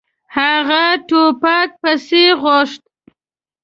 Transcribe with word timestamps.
هغه 0.35 0.83
ټوپک 1.07 1.69
پسې 1.81 2.23
غوښت. 2.41 2.83